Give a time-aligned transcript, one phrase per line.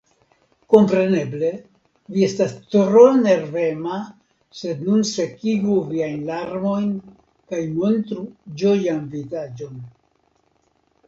[0.73, 1.49] Kompreneble;
[2.15, 3.99] vi estas tro nervema,
[4.63, 6.89] sed nun sekigu viajn larmojn
[7.53, 8.27] kaj montru
[8.63, 9.79] ĝojan vizaĝon.